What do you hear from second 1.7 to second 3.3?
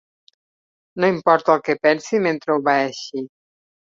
pensi mentre obeeixi.